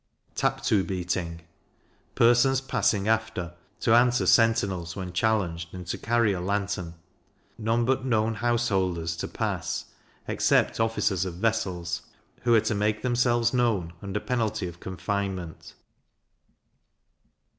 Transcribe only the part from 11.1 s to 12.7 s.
of vessels, who are